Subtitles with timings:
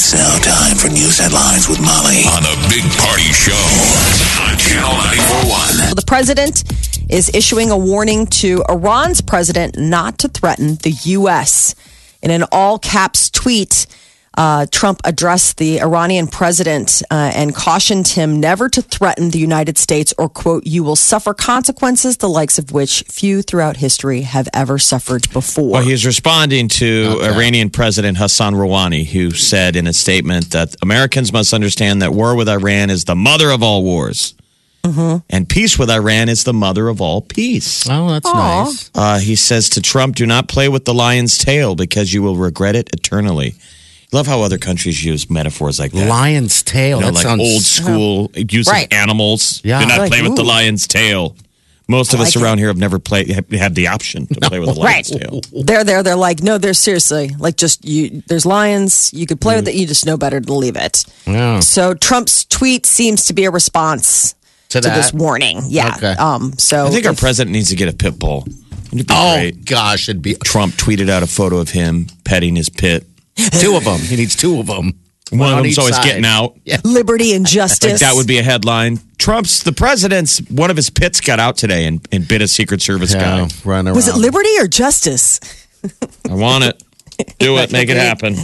[0.00, 3.50] It's now time for news headlines with Molly on the Big Party Show
[4.46, 5.96] on Channel 941.
[5.96, 6.62] The president
[7.10, 11.74] is issuing a warning to Iran's president not to threaten the U.S.
[12.22, 13.88] In an all caps tweet,
[14.38, 19.76] uh, Trump addressed the Iranian president uh, and cautioned him never to threaten the United
[19.76, 24.48] States or, quote, you will suffer consequences the likes of which few throughout history have
[24.54, 25.72] ever suffered before.
[25.72, 31.32] Well, he's responding to Iranian President Hassan Rouhani, who said in a statement that Americans
[31.32, 34.34] must understand that war with Iran is the mother of all wars.
[35.28, 37.86] And peace with Iran is the mother of all peace.
[37.90, 38.64] Oh, that's Aw.
[38.64, 38.90] nice.
[38.94, 42.36] Uh, he says to Trump, do not play with the lion's tail because you will
[42.36, 43.56] regret it eternally.
[44.12, 46.08] Love how other countries use metaphors like that.
[46.08, 46.98] Lion's tail.
[46.98, 48.86] You know, that like sounds old school use Right.
[48.86, 49.60] of animals.
[49.64, 49.80] Yeah.
[49.80, 51.36] Do not Like, play with the lion's tail.
[51.90, 54.40] Most of I us like around here have never played have had the option to
[54.40, 55.40] play with a lion's tail.
[55.52, 56.02] They're there.
[56.02, 58.22] They're like, no, they're seriously like just you.
[58.28, 59.10] There's lions.
[59.14, 59.74] You could play with it.
[59.74, 61.04] You just know better to leave it.
[61.26, 61.60] Yeah.
[61.60, 64.34] So Trump's tweet seems to be a response
[64.70, 65.60] To to, this warning.
[65.68, 65.94] Yeah.
[65.96, 66.12] Okay.
[66.12, 66.52] Um.
[66.58, 68.44] So I think our president needs to get a pit bull.
[68.92, 69.64] It'd be Oh great.
[69.66, 73.06] gosh, it'd be Trump tweeted out a photo of him petting his pit.
[73.60, 73.98] Two of them.
[74.00, 74.92] He needs two of them.
[75.30, 76.04] One, of on them's each always side.
[76.04, 76.56] getting out.
[76.84, 77.92] liberty and justice.
[77.92, 78.98] Like that would be a headline.
[79.18, 82.80] Trump's the president's one of his pits got out today and, and bit a Secret
[82.80, 83.48] Service Yeah, guy.
[83.64, 83.94] run around.
[83.94, 85.38] Was it liberty or justice?
[86.28, 86.82] I want it.
[87.38, 87.70] Do it.
[87.72, 88.36] Make it happen.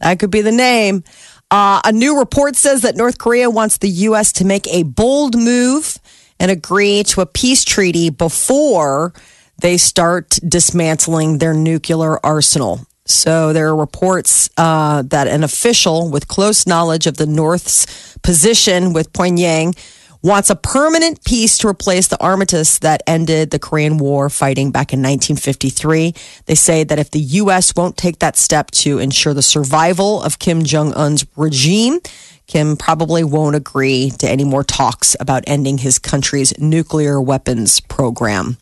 [0.00, 1.02] That could be the name.
[1.50, 4.32] Uh, a new report says that North Korea wants the U.S.
[4.32, 5.98] to make a bold move
[6.38, 9.12] and agree to a peace treaty before
[9.60, 12.86] they start dismantling their nuclear arsenal.
[13.08, 18.92] So there are reports uh, that an official with close knowledge of the North's position
[18.92, 19.76] with Pyongyang
[20.22, 24.92] wants a permanent peace to replace the armistice that ended the Korean War fighting back
[24.92, 26.14] in 1953.
[26.46, 27.72] They say that if the U.S.
[27.76, 32.00] won't take that step to ensure the survival of Kim Jong un's regime,
[32.48, 38.56] Kim probably won't agree to any more talks about ending his country's nuclear weapons program.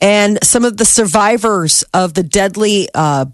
[0.00, 3.26] And some of the survivors of the deadly uh,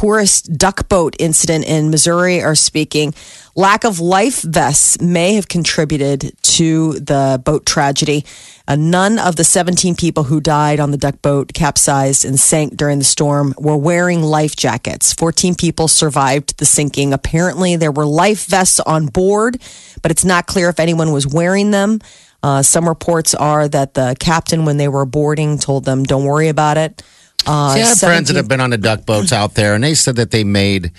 [0.00, 3.14] tourist duck boat incident in Missouri are speaking.
[3.54, 8.26] Lack of life vests may have contributed to the boat tragedy.
[8.68, 12.76] Uh, none of the 17 people who died on the duck boat capsized and sank
[12.76, 15.14] during the storm were wearing life jackets.
[15.14, 17.14] 14 people survived the sinking.
[17.14, 19.58] Apparently, there were life vests on board,
[20.02, 22.00] but it's not clear if anyone was wearing them.
[22.42, 26.48] Uh, some reports are that the captain, when they were boarding, told them, "Don't worry
[26.48, 27.02] about it."
[27.46, 29.84] Uh, See, I have friends that have been on the duck boats out there, and
[29.84, 30.90] they said that they made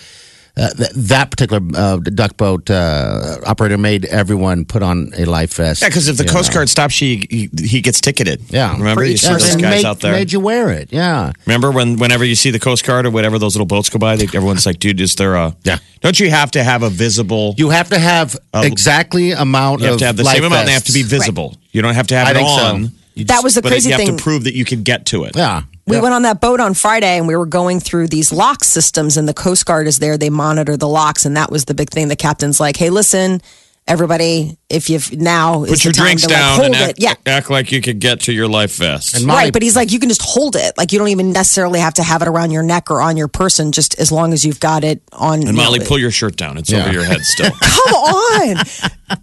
[0.55, 5.53] uh, th- that particular uh, duck boat uh, operator made everyone put on a life
[5.55, 5.81] vest.
[5.83, 6.55] Yeah, because if the Coast know.
[6.55, 8.41] Guard stops you, he, he gets ticketed.
[8.49, 9.03] yeah, Remember?
[9.03, 10.13] You see Yeah, those guys made, out there?
[10.13, 10.91] made you wear it.
[10.91, 13.99] Yeah, Remember when whenever you see the Coast Guard or whatever those little boats go
[13.99, 15.55] by, they, everyone's like, dude, is there a.
[15.63, 15.77] Yeah.
[16.01, 17.53] Don't you have to have a visible.
[17.57, 20.61] you have to have exactly amount You have of to have the life same amount
[20.61, 21.25] and they have to be vests.
[21.25, 21.55] visible.
[21.71, 22.65] You don't have to have I it think so.
[22.65, 22.91] on.
[23.15, 24.17] You That was the but crazy you have thing.
[24.17, 25.35] to prove that you can get to it.
[25.35, 28.63] Yeah, We went on that boat on Friday and we were going through these lock
[28.65, 30.17] systems, and the Coast Guard is there.
[30.17, 32.09] They monitor the locks, and that was the big thing.
[32.09, 33.41] The captain's like, "Hey, listen,
[33.87, 36.75] everybody, if you've now is Put your the time drinks to like, down hold and
[36.75, 39.15] it, act, yeah." act like you could get to your life vest.
[39.15, 40.77] And Molly- Right, but he's like, you can just hold it.
[40.77, 43.27] Like, you don't even necessarily have to have it around your neck or on your
[43.27, 45.47] person, just as long as you've got it on.
[45.47, 46.57] and Molly, know, pull your shirt down.
[46.57, 46.83] It's Yeah.
[46.83, 47.51] over your head still.
[47.61, 48.57] Come on.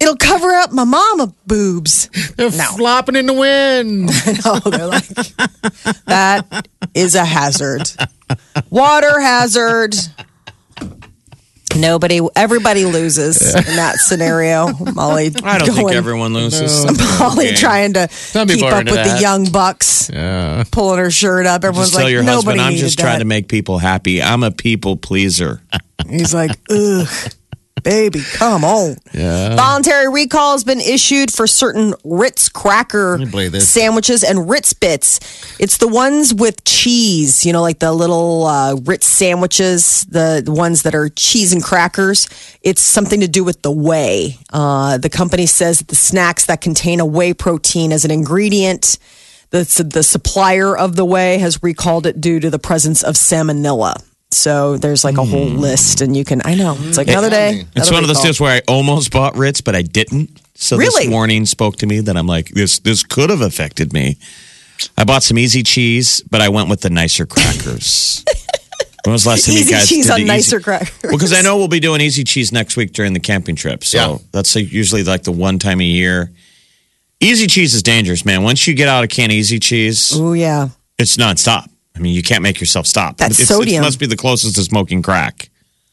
[0.01, 2.09] It'll cover up my mama boobs.
[2.37, 4.11] they're flopping in the wind.
[4.45, 5.07] No, they're like,
[6.07, 7.83] that is a hazard.
[8.71, 9.95] Water hazard.
[11.77, 14.73] Nobody, everybody loses in that scenario.
[14.95, 16.85] Molly, I don't think everyone loses.
[17.19, 17.57] Molly Okay.
[17.57, 20.65] trying to Some keep up into with the young bucks, Yeah.
[20.71, 21.65] pulling her shirt up.
[21.65, 23.03] Everyone's Just tell like, your nobody husband, I'm just that.
[23.03, 24.23] trying to make people happy.
[24.23, 25.61] I'm a people pleaser.
[26.09, 27.09] He's like, ugh,
[27.85, 28.97] baby, come on.
[29.13, 29.55] Yeah.
[29.55, 33.69] Voluntary recall has been issued for certain Ritz cracker me believe this.
[33.69, 35.21] sandwiches and Ritz bits.
[35.61, 40.53] It's the ones with cheese, you know, like the little uh, Ritz sandwiches, the, the
[40.53, 42.27] ones that are cheese and crackers.
[42.63, 44.39] It's something to do with the whey.
[44.53, 48.99] Uh, the company says that the snacks that contain a whey protein as an ingredient.
[49.51, 54.03] The, the supplier of the whey has recalled it due to the presence of salmonella.
[54.35, 56.43] So there's like a whole list, and you can.
[56.45, 57.65] I know it's like another day.
[57.77, 58.27] It's another one of those recall.
[58.29, 60.41] days where I almost bought Ritz, but I didn't.
[60.57, 61.05] So Really?
[61.07, 64.17] this warning spoke to me that I'm like, this this could have affected me.
[64.99, 68.25] I bought some easy cheese, but I went with the nicer crackers.
[69.05, 70.91] when was the last time Easy you guys cheese did on the nicer easy- crackers.
[71.03, 73.85] Well, because I know we'll be doing easy cheese next week during the camping trip.
[73.85, 74.19] So Yeah.
[74.33, 76.33] that's like usually like the one time a year.
[77.21, 78.43] Easy cheese is dangerous, man.
[78.43, 81.69] Once you get out a can of easy cheese, Oh yeah, it's nonstop.
[81.97, 83.19] I mean, you can't make yourself stop.
[83.19, 83.83] That It's- sodium.
[83.83, 85.49] It must be the closest to smoking crack.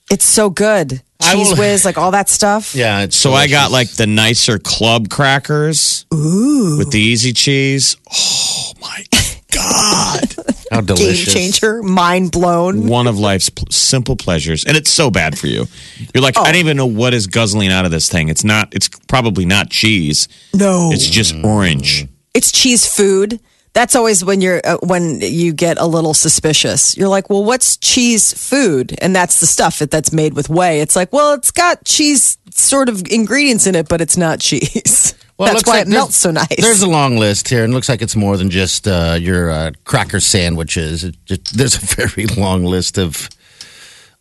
[0.09, 1.01] it's so good.
[1.21, 2.74] I Cheese will- whiz, like all that stuff.
[2.75, 7.95] Yeah, it's So I got like the nicer club crackers with the easy cheese.
[8.12, 9.06] Oh my
[9.51, 10.36] God.
[10.71, 10.81] how delicious.
[10.81, 11.33] Game delicious.
[11.33, 12.88] changer, mind blown.
[12.88, 14.65] One of life's pl- simple pleasures.
[14.65, 15.68] And it's so bad for you.
[16.13, 16.42] You're like, Oh.
[16.44, 18.27] I don't even know what is guzzling out of this thing.
[18.30, 20.27] It's not, it's probably not cheese.
[20.54, 22.07] No, It's just orange.
[22.33, 23.39] it's cheese food.
[23.73, 26.97] That's always when you're uh, when you get a little suspicious.
[26.97, 28.94] You're like, well, what's cheese food?
[29.01, 30.81] And that's the stuff that that's made with whey.
[30.81, 35.15] It's like, well, it's got cheese sort of ingredients in it, but it's not cheese.
[35.38, 36.56] Well, it that's looks why like it melts so nice.
[36.62, 39.50] There's a long list here, and it looks like it's more than just uh, your
[39.50, 41.03] uh, cracker sandwiches.
[41.03, 43.27] It just, there's a very long list of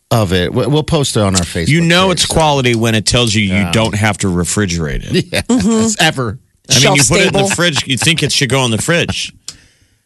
[0.09, 0.51] of it.
[0.51, 1.67] We- We'll post it on our Facebook.
[1.67, 5.03] You know page, it's so- quality when it tells you you don't have to refrigerate
[5.03, 5.25] it.
[5.31, 6.03] Yeah, Mm-hmm.
[6.03, 6.39] ever.
[6.71, 8.81] I mean, you put it in the fridge, you think it should go in the
[8.81, 9.31] fridge.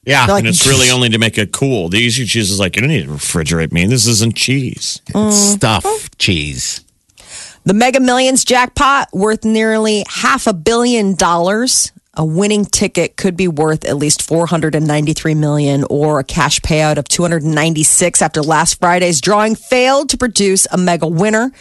[0.06, 1.90] Yeah, Like- And it's really only to make it cool.
[1.90, 3.86] The easy cheese is like, you don't need to refrigerate me.
[3.88, 5.02] This isn't cheese.
[5.07, 5.31] it's mm.
[5.56, 6.81] stuff cheese.
[7.66, 11.92] The Mega Millions jackpot worth nearly half a billion dollars.
[12.13, 17.07] A winning ticket could be worth at least 493 million or a cash payout of
[17.10, 21.52] 296 after last Friday's drawing failed to produce a mega winner.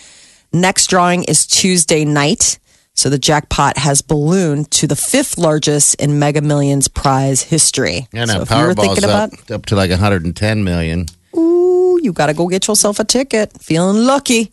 [0.53, 2.59] Next drawing is Tuesday night.
[2.95, 8.07] So the jackpot has ballooned to the fifth largest in Mega Millions prize history.
[8.13, 11.07] Yeah, so now were Powerball's up, about, up to like 110 million.
[11.37, 13.61] ooh, you got to go get yourself a ticket.
[13.61, 14.53] Feeling lucky.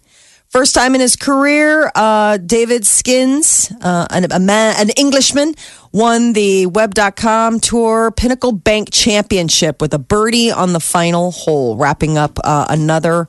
[0.52, 5.56] First time in his career, uh, David Skinns, uh, an, a man, an Englishman,
[5.94, 12.18] won the Web.com Tour Pinnacle Bank Championship with a birdie on the final hole, wrapping
[12.18, 13.28] up uh, another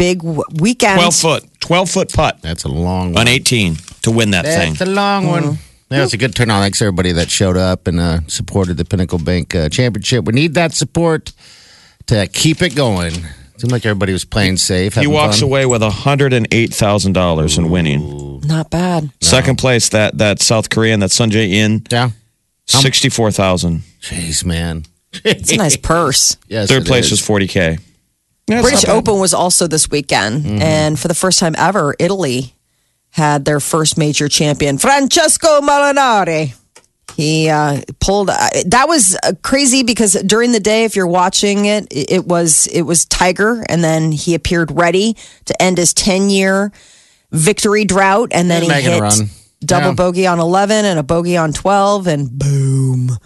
[0.00, 0.98] big weekend.
[0.98, 3.28] 12 foot, 12 foot putt That's a long on one.
[3.28, 4.72] 18 to win that thing.
[4.74, 5.58] That's a long one.
[5.90, 6.62] Yeah, it's a good turnout.
[6.62, 10.24] Thanks everybody that showed up and uh, supported the Pinnacle Bank uh, Championship.
[10.24, 11.32] We need that support
[12.06, 13.12] to keep it going.
[13.56, 14.94] Seemed like everybody was playing safe.
[14.94, 15.48] He having walks fun.
[15.48, 18.40] away with $108,000 in winning.
[18.40, 19.10] Not bad.
[19.20, 22.10] Second place, that, that South Korean, that Sungjae Im, Yeah.
[22.66, 24.84] 64000 Jeez, man.
[25.24, 26.36] It's a nice purse.
[26.48, 27.10] Yes, Third it place is.
[27.10, 27.80] was 40K.
[28.50, 28.88] Yeah, British.
[28.88, 30.62] Open was also this weekend, Mm-hmm.
[30.62, 32.54] and for the first time ever, Italy
[33.10, 36.54] had their first major champion, Francesco Molinari.
[37.16, 38.30] He uh, pulled.
[38.30, 38.36] Uh,
[38.66, 42.66] that was uh, crazy because during the day, if you're watching it, it it was
[42.68, 45.16] it was Tiger, and then he appeared ready
[45.46, 46.70] to end his 10 year
[47.32, 49.02] victory drought, and then he hit
[49.64, 49.94] double Yeah.
[49.94, 53.18] bogey on 11 and a bogey on 12, and boom.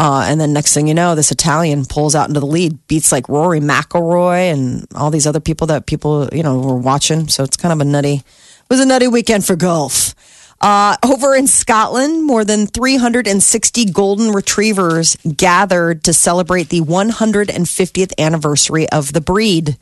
[0.00, 3.12] Uh, and then next thing you know, this Italian pulls out into the lead, beats
[3.12, 7.28] like Rory McIlroy and all these other people that people you know were watching.
[7.28, 8.14] So it's kind of a nutty.
[8.14, 8.24] It
[8.70, 10.14] was a nutty weekend for golf.
[10.58, 18.88] Uh, over in Scotland, more than 360 golden retrievers gathered to celebrate the 150th anniversary
[18.88, 19.76] of the breed.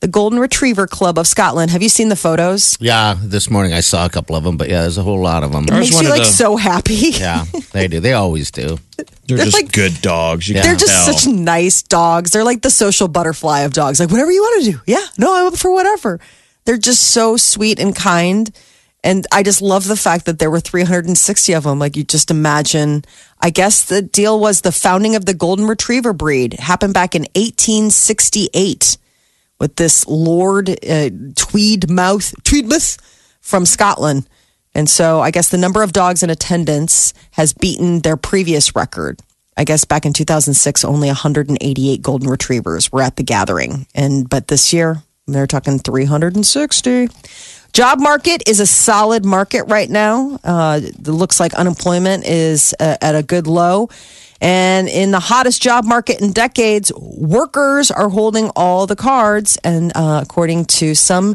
[0.00, 1.70] The Golden Retriever Club of Scotland.
[1.72, 2.78] Have you seen the photos?
[2.80, 5.42] Yeah, this morning I saw a couple of them, but yeah, there's a whole lot
[5.42, 5.64] of them.
[5.64, 6.94] It There's makes one you of like the- so happy.
[7.20, 8.00] Yeah, they do.
[8.00, 8.78] They always do.
[8.96, 10.48] They're, They're just like- good dogs.
[10.48, 10.62] You Yeah.
[10.62, 11.12] They're can just tell.
[11.18, 12.30] such nice dogs.
[12.30, 14.00] They're like the social butterfly of dogs.
[14.00, 14.80] Like whatever you want to do.
[14.86, 16.18] Yeah, no, I'm up for whatever.
[16.64, 18.50] They're just so sweet and kind.
[19.04, 21.78] And I just love the fact that there were 360 of them.
[21.78, 23.04] Like you just imagine.
[23.38, 27.22] I guess the deal was the founding of the golden retriever breed happened back in
[27.34, 28.96] 1868
[29.60, 32.98] with this Lord uh, Tweedmouth Tweedmouth
[33.40, 34.26] from Scotland.
[34.74, 39.20] And so I guess the number of dogs in attendance has beaten their previous record.
[39.56, 43.86] I guess back in 2006, only 188 golden retrievers were at the gathering.
[43.94, 47.08] And but this year, they're talking 360.
[47.72, 50.38] Job market is a solid market right now.
[50.42, 53.88] Uh, it looks like unemployment is uh, at a good low.
[54.40, 59.58] And in the hottest job market in decades, workers are holding all the cards.
[59.62, 61.34] And uh, according to some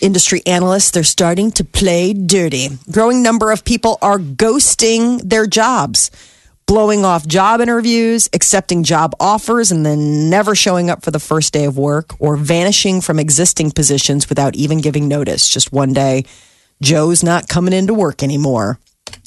[0.00, 2.68] industry analysts, they're starting to play dirty.
[2.90, 6.10] Growing number of people are ghosting their jobs,
[6.66, 11.52] blowing off job interviews, accepting job offers, and then never showing up for the first
[11.52, 15.48] day of work or vanishing from existing positions without even giving notice.
[15.48, 16.24] Just one day,
[16.82, 18.78] Joe's not coming into work anymore.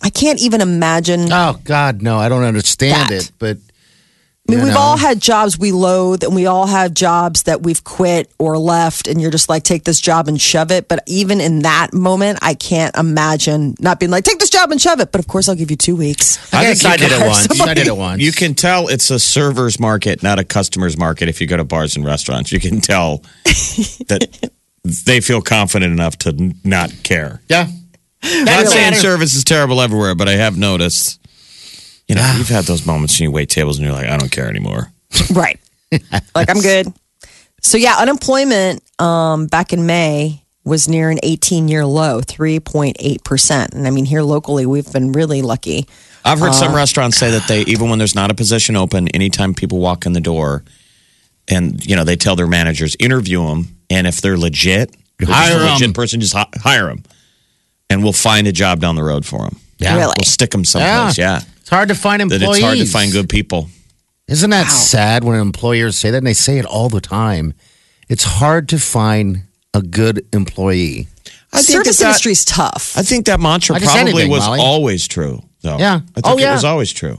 [0.03, 1.31] I can't even imagine.
[1.31, 2.17] Oh God, no!
[2.17, 3.25] I don't understand That.
[3.25, 3.31] it.
[3.39, 3.57] But
[4.49, 4.79] I mean, You we've know?
[4.79, 9.07] all had jobs we loathe, and we all have jobs that we've quit or left,
[9.07, 10.87] and you're just like, take this job and shove it.
[10.87, 14.81] But even in that moment, I can't imagine not being like, take this job and
[14.81, 15.11] shove it.
[15.11, 16.37] But of course, I'll give you two weeks.
[16.53, 17.61] I, think guess I you did it can- once.
[17.61, 18.21] I did it once.
[18.21, 21.29] You can tell it's a server's market, not a customer's market.
[21.29, 23.19] If you go to bars and restaurants, you can tell
[24.07, 24.51] that
[25.05, 27.41] they feel confident enough to not care.
[27.49, 27.67] Yeah.
[28.23, 31.18] Not saying service is terrible everywhere, but I have noticed.
[32.09, 34.31] You know, you've had those moments when you wait tables and you're like, I don't
[34.31, 34.91] care anymore.
[35.33, 35.59] Right.
[36.35, 36.87] like, I'm good.
[37.61, 43.73] So, yeah, unemployment um, back in May was near an 18 year low, 3.8%.
[43.73, 45.87] And I mean, here locally, we've been really lucky.
[46.25, 49.07] I've heard Uh, some restaurants say that they, even when there's not a position open,
[49.09, 50.63] anytime people walk in the door,
[51.47, 55.65] and you know they tell their managers interview them, and if they're legit, Hire a
[55.65, 55.73] 'em.
[55.73, 57.03] legit person, just hi- hire them,
[57.89, 59.57] and we'll find a job down the road for them.
[59.79, 59.95] Yeah.
[59.97, 60.13] Really?
[60.17, 61.17] We'll stick them someplace.
[61.17, 62.57] Yeah, It's hard to find that employees.
[62.57, 63.69] it's hard to find good people.
[64.27, 66.17] Isn't that sad when employers say that?
[66.17, 67.53] And they say it all the time.
[68.07, 69.43] It's hard to find
[69.75, 71.07] a good employee.
[71.53, 72.97] I think Service that- industry is tough.
[72.97, 74.59] I think that mantra I probably anything, was Molly.
[74.61, 75.43] always true.
[75.61, 75.77] Though.
[75.77, 75.99] Yeah.
[76.15, 77.17] I oh, think Oh, it was always true.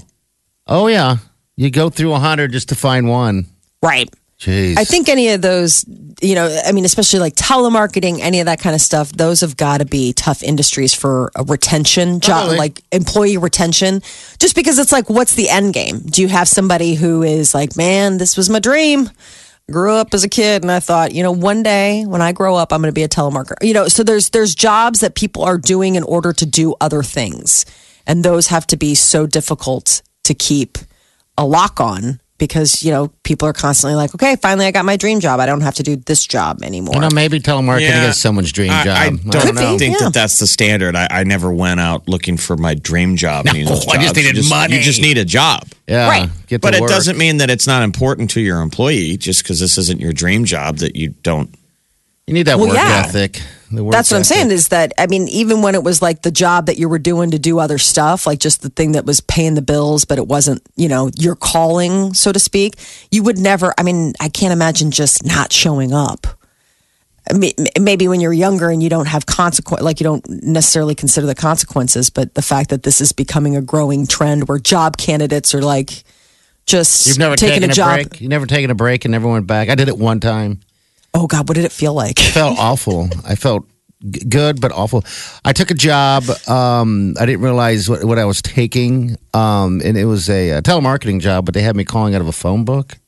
[0.66, 1.18] Oh, yeah.
[1.56, 3.46] You go through a 100 just to find one.
[3.84, 4.12] right.
[4.40, 4.76] Jeez.
[4.78, 5.84] I think any of those,
[6.20, 9.56] you know, I mean, especially like telemarketing, any of that kind of stuff, those have
[9.56, 12.58] got to be tough industries for a retention job, Totally.
[12.58, 14.02] like employee retention.
[14.38, 16.00] Just because it's like, what's the end game?
[16.00, 19.10] Do you have somebody who is like, man, this was my dream?
[19.70, 22.56] Grew up as a kid and I thought, you know, one day when I grow
[22.56, 23.62] up, I'm going to be a telemarketer.
[23.62, 27.04] You know, so there's there's jobs that people are doing in order to do other
[27.04, 27.64] things,
[28.04, 30.76] and those have to be so difficult to keep
[31.38, 34.96] a lock on because you know people are constantly like, okay, finally I got my
[34.96, 35.38] dream job.
[35.38, 36.94] I don't have to do this job anymore.
[36.96, 38.08] you know, maybe telemarketing Yeah.
[38.08, 38.96] is someone's dream I, job.
[38.96, 40.06] I don't Could be, think yeah.
[40.06, 40.96] that that's the standard.
[40.96, 43.46] I, I never went out looking for my dream job.
[43.46, 44.74] any of those I just needed you money.
[44.74, 45.68] You just need a job.
[45.86, 46.08] Yeah.
[46.08, 46.30] Right.
[46.46, 49.60] Get to But it doesn't mean that it's not important to your employee just because
[49.60, 51.54] this isn't your dream job that you don't.
[52.30, 53.02] You need that Well, work yeah.
[53.06, 53.42] ethic.
[53.72, 56.30] Work That's what I'm saying is that I mean, even when it was like the
[56.30, 59.20] job that you were doing to do other stuff, like just the thing that was
[59.20, 62.74] paying the bills, but it wasn't, you know, your calling, so to speak,
[63.10, 66.26] you would never, I mean, I can't imagine just not showing up.
[67.28, 70.94] I mean, maybe when you're younger and you don't have consequence, like you don't necessarily
[70.94, 74.96] consider the consequences, but the fact that this is becoming a growing trend where job
[74.96, 76.02] candidates are like
[76.66, 77.94] just You've never taking taken a a, job.
[77.94, 78.20] break.
[78.20, 79.68] You never taken a break and never went back.
[79.68, 80.60] I did it one time.
[81.14, 82.18] Oh God, what did it feel like?
[82.18, 83.08] felt awful.
[83.24, 83.66] I felt
[84.08, 85.04] g- good, but awful.
[85.44, 86.24] I took a job.
[86.48, 90.60] Um, I didn't realize what, what I was taking, um, and it was a, uh
[90.62, 91.44] telemarketing job.
[91.46, 92.98] But they had me calling out of a phone book.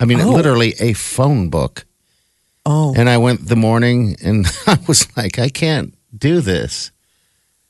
[0.00, 0.30] I mean, Oh.
[0.30, 1.86] literally a phone book.
[2.68, 6.90] Oh, And I went the morning, and I was like, I can't do this.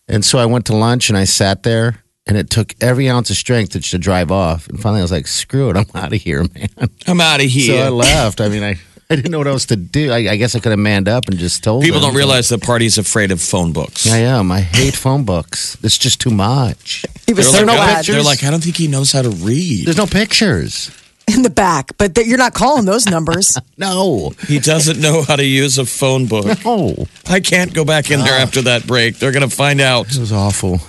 [0.09, 2.02] And so I went to lunch, and I sat there.
[2.28, 4.66] And it took every ounce of strength to, to drive off.
[4.68, 6.68] And finally, I was like, "Screw it, I'm out of here, man."
[7.06, 7.76] I'm out of here.
[7.76, 8.40] So I left.
[8.40, 8.78] I mean, I,
[9.10, 10.10] I didn't know what else to do.
[10.10, 12.08] I, I guess I could have manned up and just told People them.
[12.10, 14.10] don't realize the party's afraid of phone books.
[14.10, 14.50] I am.
[14.50, 15.76] I hate phone books.
[15.82, 17.04] It's just too much.
[17.26, 18.14] he was They're so like, no pictures?
[18.14, 19.86] they're like, I don't think he knows how to read.
[19.86, 20.90] There's no pictures.
[21.28, 23.58] in the back, but th- you're not calling those numbers.
[23.78, 24.32] No.
[24.48, 26.64] He doesn't know how to use a phone book.
[26.64, 27.06] No.
[27.28, 28.42] I can't go back in there ah.
[28.42, 29.18] after that break.
[29.18, 30.06] They're going to find out.
[30.08, 30.80] It was awful.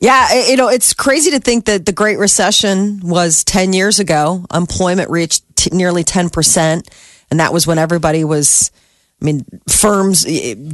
[0.00, 4.44] Yeah, you know, it's crazy to think that the Great Recession was 10 years ago.
[4.52, 6.88] Employment reached t- nearly 10%.
[7.30, 8.70] And that was when everybody was,
[9.20, 10.24] I mean, firms,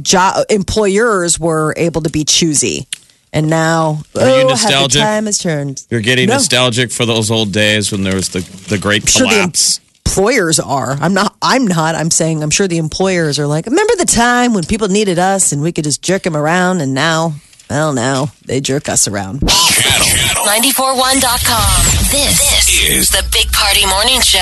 [0.01, 2.87] job, employers were able to be choosy.
[3.33, 5.01] And now, Are you oh, happy nostalgic?
[5.01, 5.85] time has turned.
[5.89, 6.35] You're getting No.
[6.35, 9.81] nostalgic for those old days when there was the, the great Sure, the collapse.
[10.05, 10.93] employers are.
[11.01, 11.35] I'm not.
[11.41, 11.93] I'm not.
[11.95, 13.65] I'm saying I'm sure the employers are like.
[13.65, 16.93] Remember the time when people needed us and we could just jerk them around, and
[16.93, 17.33] now,
[17.69, 19.39] well, now they jerk us around.
[19.39, 20.07] Channel
[20.45, 21.83] 941.com.
[22.11, 24.39] This, this is the Big Party Morning Show.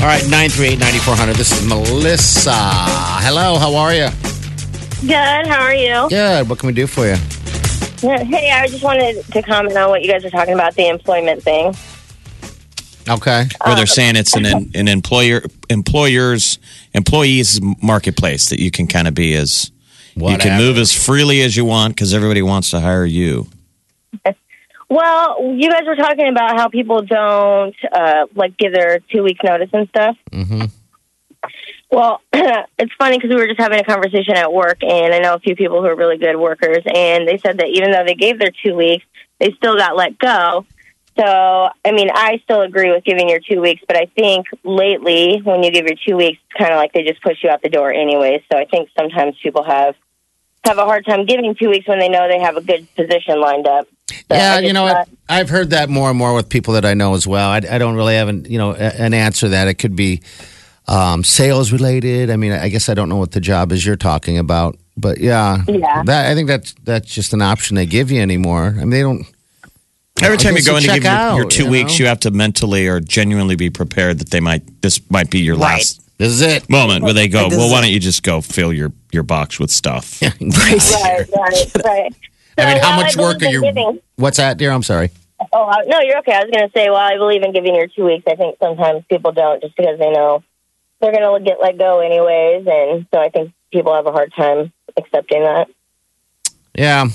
[0.00, 1.36] All right, 938-9400.
[1.36, 2.50] This is Melissa.
[2.52, 4.08] Hello, how are you?
[5.00, 5.46] Good.
[5.46, 6.08] How are you?
[6.08, 6.48] Good.
[6.48, 7.16] What can we do for you?
[8.00, 11.42] Hey, I just wanted to comment on what you guys are talking about the employment
[11.42, 11.74] thing.
[13.08, 13.46] Okay.
[13.64, 16.58] Where they're um, saying it's an an employer employers
[16.94, 19.70] employees marketplace that you can kind of be as
[20.20, 23.48] you can move as freely as you want because everybody wants to hire you.
[24.90, 29.40] Well, you guys were talking about how people don't uh, like give their two weeks
[29.44, 30.16] notice and stuff.
[30.32, 30.64] Mm-hmm.
[31.90, 35.34] Well, it's funny because we were just having a conversation at work, and I know
[35.34, 38.14] a few people who are really good workers, and they said that even though they
[38.14, 39.04] gave their two weeks,
[39.38, 40.64] they still got let go.
[41.18, 45.40] So, I mean, I still agree with giving your two weeks, but I think lately,
[45.42, 47.60] when you give your two weeks, it's kind of like they just push you out
[47.60, 48.44] the door anyway.
[48.50, 49.96] So, I think sometimes people have
[50.68, 53.40] have a hard time giving two weeks when they know they have a good position
[53.40, 53.86] lined up.
[54.10, 56.94] So yeah, you know thought- I've heard that more and more with people that I
[56.94, 57.48] know as well.
[57.50, 59.68] I, I don't really have an, you know an answer to that.
[59.68, 60.22] It could be
[60.86, 62.30] um, sales related.
[62.30, 65.18] I mean, I guess I don't know what the job is you're talking about, but
[65.20, 66.02] yeah, Yeah.
[66.04, 68.66] That I think that's that's just an option they give you anymore.
[68.76, 69.26] I mean, they don't.
[70.20, 72.04] Every time you go you in to check give your, your two you weeks, know?
[72.04, 75.56] you have to mentally or genuinely be prepared that they might this might be your
[75.56, 76.68] last This is it.
[76.68, 79.58] moment where they go, Like, well, why don't you just go fill your your box
[79.58, 80.20] with stuff?
[80.22, 82.14] Right, right, right.
[82.58, 83.62] I mean, how much I work are you?
[83.62, 84.72] Giving, What's that, dear?
[84.72, 85.10] I'm sorry.
[85.52, 86.32] oh, uh, no, you're okay.
[86.32, 88.56] I was going to say, while I believe in giving your two weeks, I think
[88.60, 90.42] sometimes people don't just because they know
[91.00, 92.66] they're going to get let go anyways.
[92.66, 95.68] And so I think people have a hard time accepting that.
[96.74, 97.06] Yeah.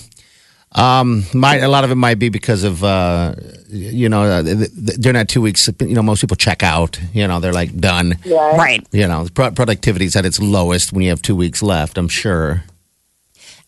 [0.76, 3.36] Um, might a lot of it might be because of uh,
[3.70, 5.70] you know uh, th- th- during that two weeks.
[5.80, 7.00] You know, most people check out.
[7.14, 8.16] You know, they're like done.
[8.26, 8.58] Right.
[8.58, 8.88] Right.
[8.92, 11.98] You know, pro- productivity is at its lowest when you have two weeks left.
[11.98, 12.64] I'm sure.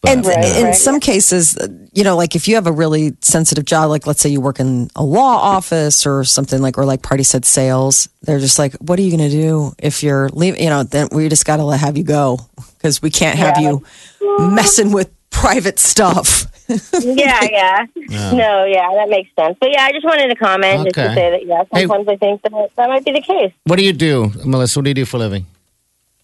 [0.07, 0.75] And Right, in right.
[0.75, 1.57] some cases,
[1.93, 4.59] you know, like if you have a really sensitive job, like let's say you work
[4.59, 8.75] in a law office or something like, or like Party said sales, they're just like,
[8.75, 10.61] what are you going to do if you're leaving?
[10.61, 12.37] You know, then we just got to have you go
[12.77, 13.71] because we can't have Yeah.
[13.71, 13.83] you
[14.51, 16.45] messing with private stuff.
[17.01, 17.85] yeah, yeah.
[18.33, 19.57] No, yeah, that makes sense.
[19.59, 22.15] But yeah, I just wanted to comment just to say that, yeah, Hey- sometimes I
[22.15, 23.51] think that that might be the case.
[23.65, 24.79] What do you do, Melissa?
[24.79, 25.45] What do you do for a living?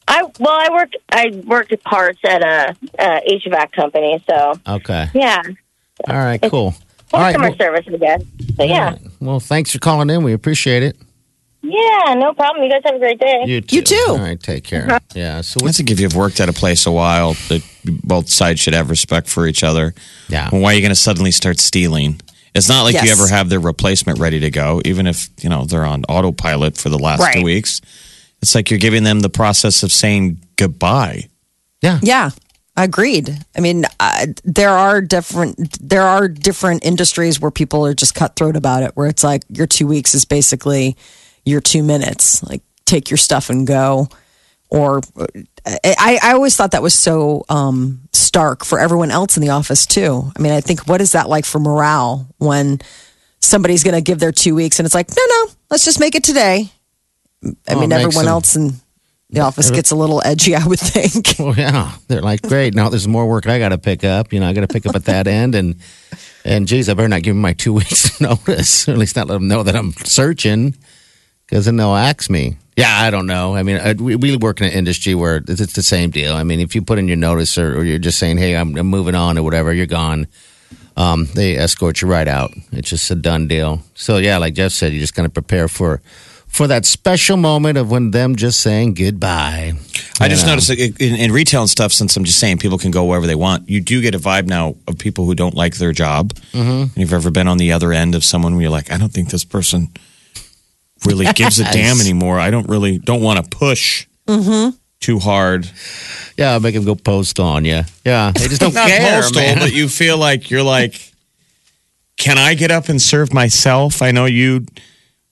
[0.07, 5.07] I well, I worked I worked at parts at a, a HVAC company, so Okay.
[5.13, 5.41] yeah,
[6.09, 6.41] All right.
[6.41, 6.73] Cool.
[7.13, 7.33] All right.
[7.35, 8.23] customer Well, service, I guess.
[8.57, 10.23] So yeah, well, thanks for calling in.
[10.23, 10.97] We appreciate it.
[11.63, 12.63] Yeah, no problem.
[12.63, 13.43] You guys have a great day.
[13.45, 13.75] You too.
[13.75, 14.05] You too.
[14.09, 14.39] All right.
[14.39, 14.99] Take care.
[15.13, 15.41] Yeah.
[15.41, 17.63] So I think if you've worked at a place a while, that
[18.03, 19.93] both sides should have respect for each other.
[20.27, 20.49] Yeah.
[20.51, 22.19] Well, why are you going to suddenly start stealing?
[22.53, 25.65] It's not like you ever have their replacement ready to go, even if you know
[25.65, 27.79] they're on autopilot for the last two weeks.
[28.41, 31.29] It's like you're giving them the process of saying goodbye.
[31.81, 31.99] Yeah.
[32.01, 32.31] Yeah,
[32.75, 33.37] agreed.
[33.55, 38.55] I mean, uh, there are different there are different industries where people are just cutthroat
[38.55, 38.91] about it.
[38.95, 40.97] Where it's like your two weeks is basically
[41.45, 42.43] your two minutes.
[42.43, 44.07] Like take your stuff and go.
[44.69, 45.01] Or
[45.65, 49.85] I, I always thought that was so um, stark for everyone else in the office
[49.85, 50.31] too.
[50.35, 52.79] I mean, I think what is that like for morale when
[53.41, 56.15] somebody's going to give their two weeks and it's like, no, no, let's just make
[56.15, 56.69] it today.
[57.43, 58.71] I Oh, mean, everyone else in
[59.29, 61.35] the office gets a little edgy, I would think.
[61.39, 62.73] Well, yeah, they're like, great.
[62.75, 64.31] Now there's more work I got to pick up.
[64.31, 65.75] You know, I got to pick up at that end, and
[66.45, 69.27] and geez, I better not give them my two weeks notice, or at least not
[69.27, 70.75] let them know that I'm searching,
[71.51, 72.55] because then they'll ask me.
[72.77, 73.53] Yeah, I don't know.
[73.55, 76.33] I mean, I, we, we work in an industry where it's, it's the same deal.
[76.33, 78.77] I mean, if you put in your notice, or, or you're just saying, hey, I'm,
[78.77, 80.27] I'm moving on, or whatever, you're gone.
[80.95, 82.51] Um, they escort you right out.
[82.71, 83.81] It's just a done deal.
[83.93, 86.01] So yeah, like Jeff said, you're just got to prepare for
[86.47, 89.73] for that special moment of when them just saying goodbye.
[90.19, 90.49] I just Yeah.
[90.55, 93.35] noticed in, in retail and stuff, since I'm just saying people can go wherever they
[93.35, 96.33] want, you do get a vibe now of people who don't like their job.
[96.51, 96.69] Mm-hmm.
[96.69, 99.13] And you've ever been on the other end of someone where you're like, I don't
[99.13, 99.89] think this person
[101.05, 102.39] really gives a damn anymore.
[102.39, 104.75] I don't really don't want to push mm-hmm.
[104.99, 105.69] too hard.
[106.37, 107.81] Yeah, make them go post on you.
[108.05, 109.59] Yeah, they just don't Not care, postal, man.
[109.59, 111.11] but you feel like you're like,
[112.17, 114.01] can I get up and serve myself?
[114.01, 114.65] I know you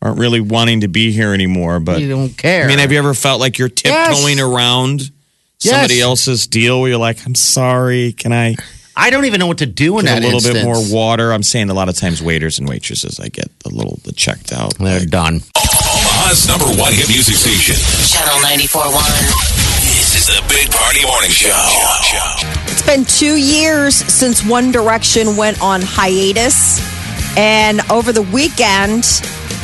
[0.02, 2.64] aren't really wanting to be here anymore, but you don't care.
[2.64, 4.40] I mean, have you ever felt like you're tiptoeing Yes.
[4.40, 5.02] around
[5.62, 5.74] Yes.
[5.74, 8.56] somebody else's deal where you're like, I'm sorry, can I
[9.00, 11.32] I don't even know what to do in get that a little bit more water?
[11.32, 14.52] I'm saying a lot of times waiters and waitresses, I get a little the checked
[14.52, 14.78] out.
[14.78, 15.36] They're done.
[15.56, 17.76] Omaha's number one hit music station.
[18.12, 19.80] Channel 94.1.
[19.96, 21.56] This is the Big Party Morning Show.
[22.68, 26.80] It's been two years since One Direction went on hiatus.
[27.38, 29.06] And over the weekend,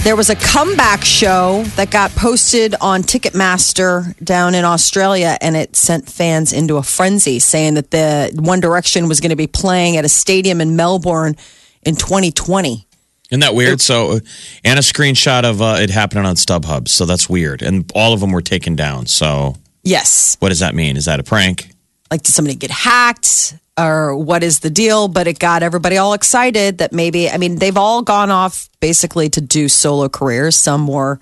[0.05, 5.75] there was a comeback show that got posted on Ticketmaster down in Australia, and it
[5.75, 9.97] sent fans into a frenzy, saying that the One Direction was going to be playing
[9.97, 11.35] at a stadium in Melbourne
[11.81, 12.85] in 2020.
[13.31, 13.81] Isn't that weird?
[13.81, 14.19] So, uh,
[14.63, 16.87] and a screenshot of uh, it happening on StubHub.
[16.87, 17.63] So that's weird.
[17.63, 19.07] And all of them were taken down.
[19.07, 20.37] So, Yes.
[20.39, 20.97] what does that mean?
[20.97, 21.71] Is that a prank?
[22.11, 26.13] Like did somebody get hacked or what is the deal but it got everybody all
[26.13, 30.81] excited that maybe i mean they've all gone off basically to do solo careers some
[30.81, 31.19] more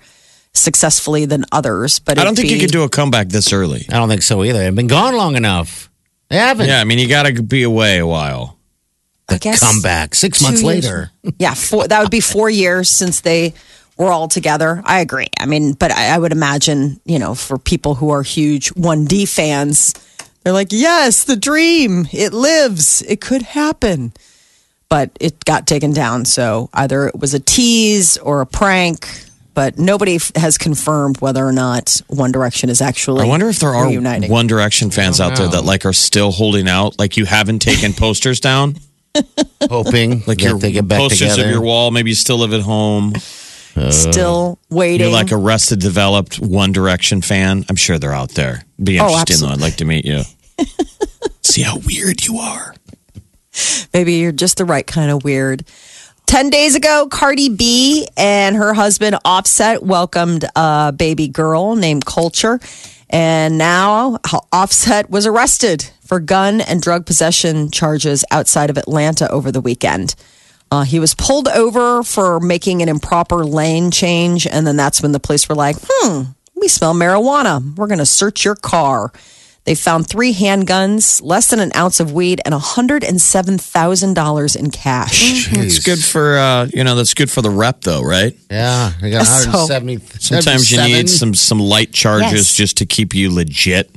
[0.52, 3.52] successfully than others but I don't it'd think you be- could do a comeback this
[3.52, 3.86] early.
[3.88, 4.60] I don't think so either.
[4.60, 5.90] They've been gone long enough.
[6.28, 6.68] They haven't.
[6.68, 8.56] Yeah, I mean, you got to be away a while.
[9.28, 10.84] I guess Come back six months years.
[10.84, 11.10] later.
[11.38, 13.52] yeah four, that would be four years since they
[13.96, 17.58] were all together i agree i mean but I, I would imagine you know for
[17.58, 19.94] people who are huge 1d fans
[20.44, 24.12] they're like yes the dream it lives it could happen
[24.88, 29.78] but it got taken down so either it was a tease or a prank but
[29.78, 33.70] nobody f- has confirmed whether or not one direction is actually I wonder if there
[33.70, 34.28] are reuniting.
[34.28, 37.60] One Direction fans out there oh, that like are still holding out, like you haven't
[37.60, 38.74] taken posters down.
[39.70, 41.44] hoping Like that your they get back posters together.
[41.44, 41.92] of your wall.
[41.92, 43.12] Maybe you still live at home.
[43.90, 45.00] Still waiting.
[45.06, 47.64] You're like a rusted, developed One Direction fan.
[47.68, 48.62] I'm sure they're out there.
[48.82, 49.52] Be Oh, interesting though.
[49.52, 50.22] I'd like to meet you.
[51.42, 52.74] See how weird you are.
[53.92, 55.64] Maybe you're just the right kind of weird.
[56.26, 62.58] 10 days ago, Cardi B and her husband Offset welcomed a baby girl named Culture.
[63.10, 64.18] And now
[64.52, 70.14] Offset was arrested for gun and drug possession charges outside of Atlanta over the weekend.
[70.70, 74.46] Uh, he was pulled over for making an improper lane change.
[74.46, 76.22] And then that's when the police were like, hmm,
[76.56, 77.76] we smell marijuana.
[77.76, 79.12] We're going to search your car.
[79.64, 85.48] They found three handguns, less than an ounce of weed, and $107,000 in cash.
[85.52, 88.36] It's good for uh, you know that's good for the rep though, right?
[88.50, 89.98] Yeah, I got So- 170.
[90.18, 92.54] Sometimes you need some some light charges Yes.
[92.56, 93.90] just to keep you legit.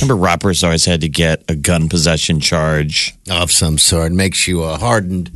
[0.00, 3.14] Remember, rappers always had to get a gun possession charge.
[3.30, 4.10] of some sort.
[4.12, 5.30] Makes you a hardened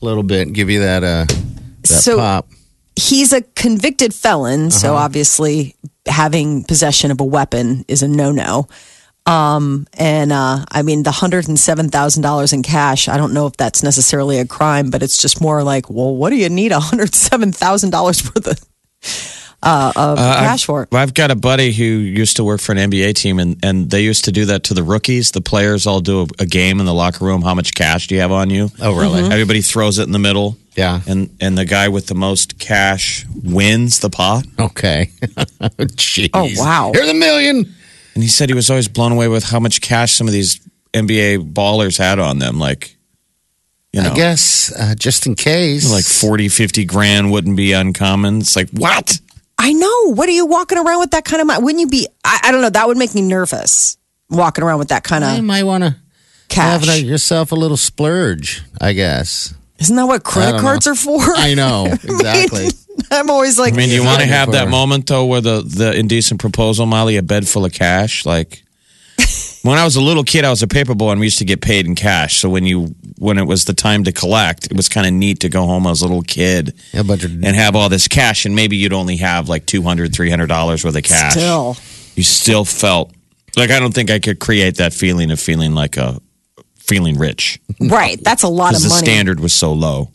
[0.00, 0.52] a little bit.
[0.52, 2.46] Give you that uh that So- pop.
[2.96, 5.74] He's a convicted felon, so obviously
[6.06, 8.68] having possession of a weapon is a no no.
[9.24, 14.38] Um, and uh, I mean, the $107,000 in cash, I don't know if that's necessarily
[14.38, 18.60] a crime, but it's just more like, well, what do you need $107,000 worth of,
[19.62, 20.88] uh, of cash for?
[20.92, 23.90] I've, I've got a buddy who used to work for an NBA team, and, and
[23.90, 25.32] they used to do that to the rookies.
[25.32, 27.42] The players all do a, a game in the locker room.
[27.42, 28.70] How much cash do you have on you?
[28.80, 29.22] Oh, really?
[29.22, 30.56] Everybody throws it in the middle.
[30.76, 31.00] Yeah.
[31.06, 34.44] And and the guy with the most cash wins the pot.
[34.58, 35.10] Okay.
[35.20, 36.30] Jeez.
[36.32, 36.92] Oh, wow.
[36.94, 37.74] Here's a million.
[38.14, 40.60] And he said he was always blown away with how much cash some of these
[40.92, 42.58] NBA ballers had on them.
[42.58, 42.96] Like,
[43.92, 45.90] you know, I guess uh, just in case.
[45.90, 48.38] like 40, 50 grand wouldn't be uncommon.
[48.38, 49.18] It's like, what?
[49.62, 50.14] I know.
[50.14, 51.62] What are you walking around with that kind of money?
[51.62, 52.08] Wouldn't you be?
[52.24, 52.70] I, I don't know.
[52.70, 53.98] That would make me nervous.
[54.30, 55.32] Walking around with that kind of.
[55.32, 55.96] you of might want to
[56.48, 56.86] cash.
[56.86, 58.62] have a- yourself a little splurge.
[58.80, 59.52] I guess.
[59.78, 61.18] Isn't that what credit don't cards are for?
[61.20, 62.68] I know exactly.
[63.10, 65.40] I'm always like, I mean, do you want to Looking have that moment though, where
[65.40, 68.24] the the indecent proposal, Molly, a bed full of cash?
[68.26, 68.62] Like
[69.62, 71.44] when I was a little kid, I was a paper boy, and we used to
[71.44, 72.38] get paid in cash.
[72.38, 75.40] So when you when it was the time to collect, it was kind of neat
[75.40, 78.46] to go home as a little kid Yeah, but you're- and have all this cash,
[78.46, 81.32] and maybe you'd only have like $200, 300 dollars worth of cash.
[81.32, 81.76] still.
[82.16, 83.12] you still felt
[83.56, 86.18] like I don't think I could create that feeling of feeling like a
[86.78, 88.18] feeling rich Right.
[88.24, 90.10] That's a lot because of the money standard was so low.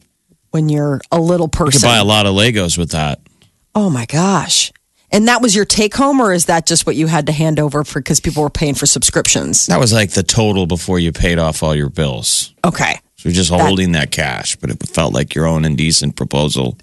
[0.51, 3.19] when you're a little person, You could buy a lot of Legos with that.
[3.75, 4.71] oh my gosh.
[5.12, 7.60] And that was your take home, or is that just what you had to hand
[7.60, 9.68] over for because people were paying for subscriptions?
[9.68, 12.54] That was like the total before you paid off all your bills.
[12.65, 13.00] Okay.
[13.15, 16.78] So you're just holding that cash, but it felt like your own indecent proposal.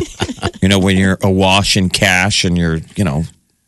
[0.62, 3.24] you know, when you're awash in cash and you're, you know,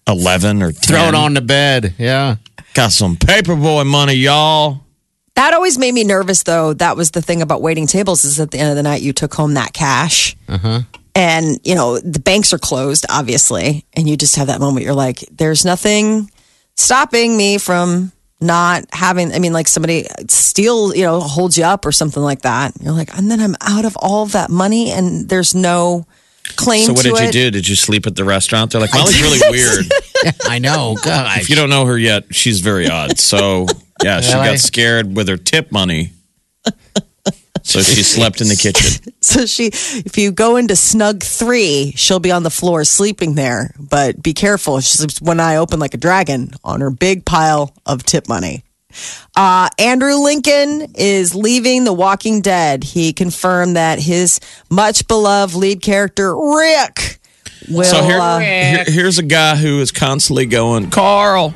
[0.09, 0.81] 11 or 10.
[0.83, 1.95] throw it on the bed.
[1.99, 2.37] Yeah.
[2.75, 4.81] Got some paperboy money, y'all.
[5.35, 6.75] That always made me nervous, though.
[6.75, 9.13] That was the thing about waiting tables is at the end of the night, you
[9.13, 10.37] took home that cash.
[10.49, 10.81] Uh-huh.
[11.15, 13.85] And, you know, the banks are closed, obviously.
[13.95, 14.85] And you just have that moment.
[14.85, 16.31] You're like, there's nothing
[16.77, 21.85] stopping me from not having, I mean, like somebody steal, you know, holds you up
[21.85, 22.73] or something like that.
[22.81, 26.07] You're like, and then I'm out of all of that money and there's no
[26.57, 27.51] claim So what to did you do?
[27.51, 28.71] Did you sleep at the restaurant?
[28.71, 29.85] They're like, Molly's really weird.
[30.45, 30.97] I know.
[31.03, 31.39] God.
[31.41, 33.19] if you don't know her yet, she's very odd.
[33.19, 33.67] So
[34.03, 34.47] yeah, she Really?
[34.47, 36.13] got scared with her tip money.
[37.63, 39.13] So she slept in the kitchen.
[39.21, 43.75] So she, if you go into snug three, she'll be on the floor sleeping there.
[43.79, 44.81] But be careful.
[44.81, 48.65] She sleeps one eye open like a dragon on her big pile of tip money.
[49.37, 52.83] Uh, Andrew Lincoln is leaving The Walking Dead.
[52.83, 57.21] He confirmed that his much beloved lead character, Rick,
[57.71, 57.85] will.
[57.85, 61.55] So here, uh, here- here's a guy who is constantly going, Carl.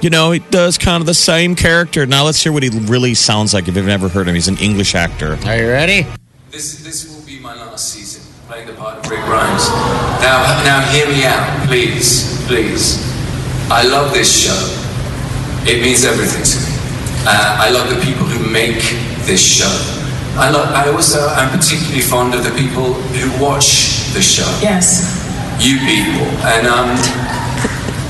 [0.00, 2.06] You know, he does kind of the same character.
[2.06, 3.66] Now let's hear what he really sounds like.
[3.66, 5.36] If you've never heard him, he's an English actor.
[5.44, 6.06] Are you ready?
[6.50, 9.68] This, this will be my last season playing the part of Rick Grimes.
[10.22, 13.02] Now, now hear me out, please, please.
[13.70, 14.56] I love this show.
[15.68, 16.78] It means everything to me.
[17.26, 18.78] Uh, I love the people who make
[19.26, 19.68] this show.
[20.38, 24.46] I, lo- I also am particularly fond of the people who watch the show.
[24.62, 25.18] Yes.
[25.58, 26.24] You people.
[26.46, 26.94] And um,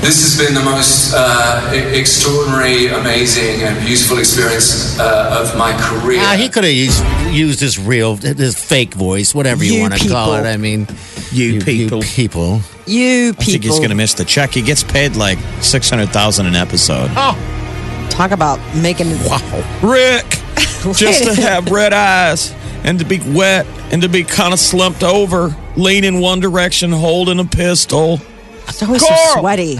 [0.01, 5.71] this has been the most uh, e- extraordinary, amazing, and beautiful experience uh, of my
[5.81, 6.19] career.
[6.21, 9.93] Ah, he could have used, used his real, his fake voice, whatever you, You want
[9.99, 10.45] to call it.
[10.47, 10.87] I mean,
[11.31, 12.01] You people.
[12.01, 12.61] people.
[12.85, 13.41] you people.
[13.41, 14.51] I think he's going to miss the check.
[14.51, 17.09] He gets paid like six hundred thousand an episode.
[17.15, 19.09] Oh, talk about making.
[19.25, 20.25] Wow, Rick,
[20.95, 25.03] just to have red eyes and to be wet and to be kind of slumped
[25.03, 28.19] over, leaning one direction, holding a pistol.
[28.69, 29.79] It's always so sweaty.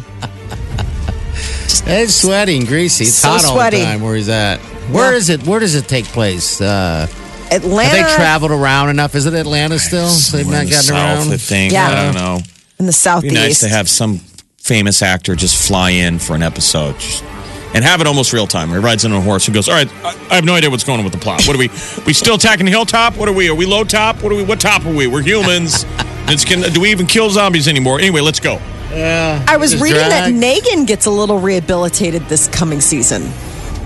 [1.63, 2.10] Just Yes.
[2.10, 3.06] It's sweaty and greasy.
[3.06, 3.78] It's So hot all sweaty.
[3.80, 4.60] the time where he's at.
[4.91, 5.17] Where Yeah.
[5.17, 5.45] is it?
[5.45, 6.60] Where does it take place?
[6.60, 7.08] Uh,
[7.52, 7.97] Atlanta.
[7.97, 9.15] have they traveled around enough?
[9.15, 10.08] Is it Atlanta still?
[10.32, 10.97] They've not in the gotten South,
[11.28, 11.34] around.
[11.34, 11.73] I think.
[11.73, 11.88] Yeah.
[11.89, 12.36] I don't know.
[12.80, 13.34] in the It'd southeast.
[13.36, 14.21] be nice to have some
[14.62, 17.23] famous actor just fly in for an episode just-
[17.73, 18.69] and have it almost real time.
[18.69, 20.69] He rides in on a horse and goes, "All right, I I have no idea
[20.69, 21.45] what's going on with the plot.
[21.45, 21.69] What are we?
[22.06, 23.17] We still attacking the hilltop?
[23.17, 23.49] What are we?
[23.49, 24.21] Are we low top?
[24.23, 24.43] What are we?
[24.43, 25.08] What top are we?
[25.08, 25.86] We're humans.
[26.32, 27.99] It's can, do we even kill zombies anymore?
[27.99, 28.60] Anyway, let's go.
[28.91, 30.34] I was Just reading that drag.
[30.41, 33.23] Negan gets a little rehabilitated this coming season.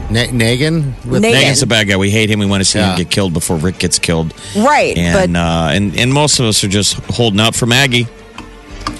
[0.09, 0.93] Na- Nagan?
[1.05, 1.33] With Negan.
[1.41, 1.97] Negan's a bad guy.
[1.97, 2.39] We hate him.
[2.39, 2.91] We want to see Yeah.
[2.91, 4.33] him get killed before Rick gets killed.
[4.55, 8.07] Right, And but uh, and and most of us are just holding out for Maggie.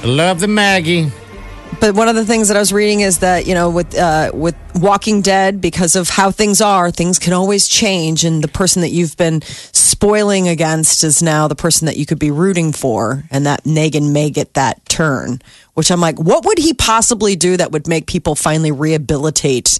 [0.04, 1.12] I love the Maggie.
[1.80, 4.32] But one of the things that I was reading is that you know with uh,
[4.34, 8.82] with Walking Dead because of how things are, things can always change, and the person
[8.82, 13.24] that you've been spoiling against is now the person that you could be rooting for,
[13.32, 15.42] and that Negan may get that turn.
[15.74, 19.80] Which I'm like, what would he possibly do that would make people finally rehabilitate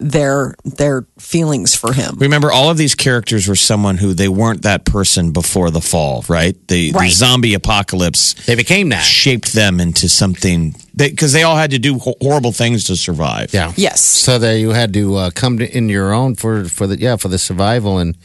[0.00, 2.16] their their feelings for him?
[2.18, 6.24] Remember, all of these characters were someone who they weren't that person before the fall,
[6.28, 6.56] right?
[6.68, 9.04] The, the zombie apocalypse They became that.
[9.04, 13.52] shaped them into something because they, all had to do ho- horrible things to survive.
[13.52, 13.72] Yeah.
[13.76, 14.00] Yes.
[14.00, 17.16] So that you had to uh, come to, in your own for for the yeah
[17.16, 18.16] for the survival, and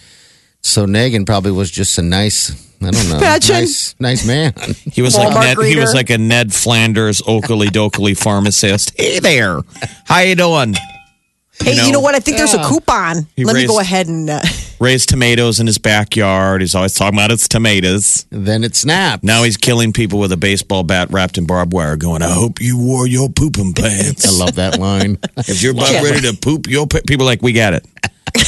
[0.62, 2.52] so Negan probably was just a nice
[2.82, 4.54] I don't know nice nice man.
[4.92, 8.94] He was like Walmart Ned, he was like a Ned Flanders, Okily Dokily pharmacist.
[8.98, 9.62] Hey there,
[10.06, 10.76] how you doing?
[11.62, 12.16] Hey, you know, know, what?
[12.16, 13.28] I think there's a coupon.
[13.36, 14.30] He Let me go ahead and.
[14.30, 14.42] Uh,
[14.80, 16.62] Raised tomatoes in his backyard.
[16.62, 18.26] He's always talking about his tomatoes.
[18.30, 19.26] then it snapped.
[19.26, 22.62] Now he's killing people with a baseball bat wrapped in barbed wire, going, "I hope
[22.62, 25.18] you wore your pooping pants." I love that line.
[25.36, 27.02] If you're about ready to poop, you'll p-.
[27.06, 27.86] people are like we got it.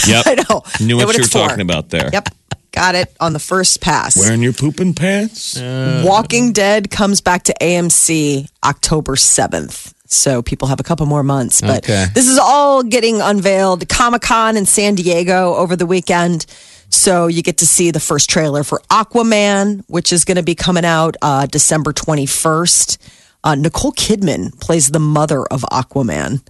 [0.07, 0.63] Yep, I know.
[0.79, 1.39] Knew Know what, you were it's for.
[1.39, 2.09] talking about there.
[2.13, 2.29] Yep.
[2.71, 4.15] Got it on the first pass.
[4.17, 5.59] Wearing your pooping pants.
[5.59, 9.93] Walking Dead comes back to AMC October 7th.
[10.13, 11.61] So people have a couple more months.
[11.61, 12.05] But Okay.
[12.13, 13.87] this is all getting unveiled.
[13.87, 16.45] Comic Con in San Diego over the weekend.
[16.89, 20.55] So you get to see the first trailer for Aquaman, which is going to be
[20.55, 22.97] coming out uh, December 21st.
[23.43, 26.41] Uh, Nicole Kidman plays the mother of Aquaman.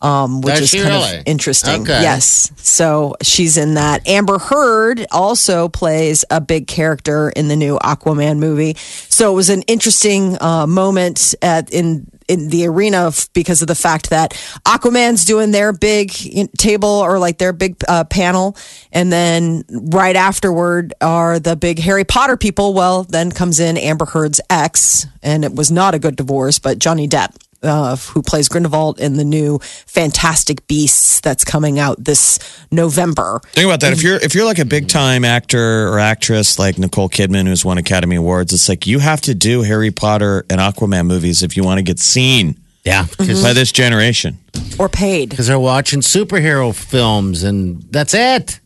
[0.00, 1.18] Um, which Does is kind really?
[1.18, 1.82] of interesting.
[1.82, 2.02] Okay.
[2.02, 2.52] Yes.
[2.56, 4.06] So she's in that.
[4.08, 8.74] Amber Heard also plays a big character in the new Aquaman movie.
[8.76, 13.74] So it was an interesting uh, moment at in in the arena because of the
[13.74, 14.32] fact that
[14.66, 16.12] Aquaman's doing their big
[16.58, 18.56] table or like their big uh, panel,
[18.92, 22.74] and then right afterward are the big Harry Potter people.
[22.74, 26.78] Well, then comes in Amber Heard's ex, and it was not a good divorce, but
[26.78, 32.38] Johnny Depp uh, who plays Grindelwald in the new Fantastic Beasts that's coming out this
[32.70, 33.40] November.
[33.52, 33.92] Think about that.
[33.92, 37.64] If you're if you're like a big time actor or actress like Nicole Kidman, who's
[37.64, 41.56] won Academy Awards, it's like you have to do Harry Potter and Aquaman movies if
[41.56, 44.38] you want to get seen Yeah, because by this generation.
[44.78, 45.30] Or paid.
[45.30, 48.60] Because they're watching superhero films, and that's it.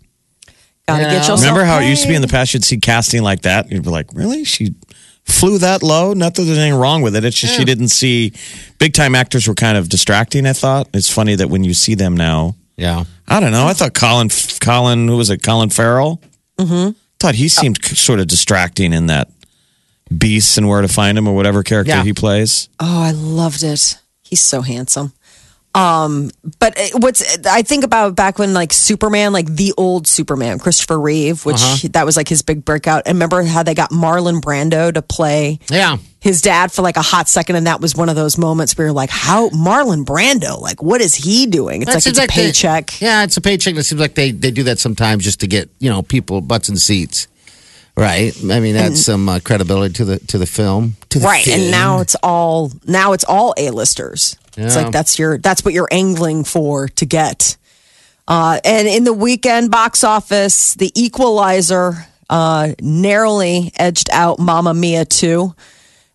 [0.87, 1.09] Gotta Yeah.
[1.11, 1.41] get yourself.
[1.41, 2.53] Remember how it used to be in the past?
[2.53, 3.71] You'd see casting like that.
[3.73, 4.45] You'd be like, really?
[4.45, 4.75] She
[5.25, 6.13] flew that low?
[6.13, 7.25] Not that there's anything wrong with it.
[7.25, 8.33] It's just she didn't see
[8.79, 10.47] big time actors were kind of distracting.
[10.47, 13.67] I thought it's funny that when you see them now, Yeah, I don't know.
[13.67, 14.29] I thought Colin,
[14.61, 15.43] Colin, who was it?
[15.43, 16.21] Colin Farrell.
[16.59, 16.93] Mm-hmm.
[17.21, 19.29] Thought he seemed sort of distracting in that
[20.17, 22.03] Beasts and Where to Find Him or whatever character Yeah.
[22.05, 22.69] he plays.
[22.81, 23.99] Oh, I loved it.
[24.23, 25.13] He's so handsome.
[25.75, 31.01] Um, but what's I think about back when like Superman, like the old Superman, Christopher
[31.01, 31.89] Reeve, which Uh-huh.
[31.93, 33.05] that was like his big breakout.
[33.07, 35.97] And remember how they got Marlon Brando to play yeah.
[36.21, 38.89] his dad for like a hot second, and that was one of those moments where
[38.89, 40.61] you're like, how Marlon Brando?
[40.61, 41.81] Like, what is he doing?
[41.81, 43.01] It's That like it's a they- paycheck.
[43.01, 43.75] yeah, it's a paycheck.
[43.77, 46.69] It seems like they, they do that sometimes just to get you know people butts
[46.69, 47.29] and seats,
[47.97, 48.37] right?
[48.51, 51.71] I mean, that's some uh, credibility to the to the film, to the right and
[51.71, 54.75] now it's all now it's all a-listers it's Yeah.
[54.75, 57.57] like that's your that's what you're angling for to get
[58.29, 65.05] uh, and in the weekend box office the equalizer uh, narrowly edged out Mamma Mia
[65.05, 65.55] 2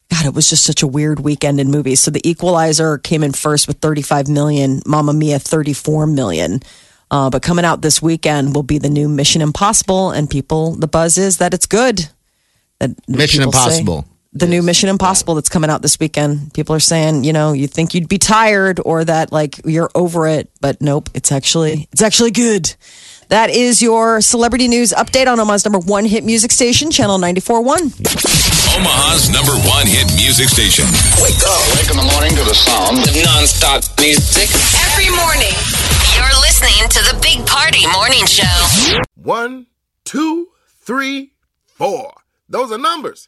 [0.10, 2.00] God, it was just such a weird weekend in movies.
[2.00, 6.62] So the Equalizer came in first with 35 million, Mamma Mia 34 million.
[7.12, 10.88] Uh, but coming out this weekend will be the new Mission Impossible, and people, the
[10.88, 12.08] buzz is that it's good.
[12.80, 14.04] That Mission Impossible.
[14.04, 14.48] say- Impossible.
[14.48, 16.54] the new Mission Impossible that's coming out this weekend.
[16.54, 20.28] People are saying, you know, you think you'd be tired or that like you're over
[20.28, 22.74] it, but nope, it's actually it's actually good.
[23.30, 27.66] That is your celebrity news update on Omaha's number one hit music station, Channel 94.1.
[28.78, 30.86] Omaha's number one hit music station.
[31.22, 31.62] Wake up.
[31.76, 34.48] Wake in the morning to the sound of non-stop music.
[34.92, 35.52] Every morning.
[36.16, 39.02] You're listening to the Big Party Morning Show.
[39.16, 39.68] One,
[40.06, 40.48] two,
[40.80, 41.34] three,
[41.66, 42.14] four.
[42.48, 43.28] Those are numbers.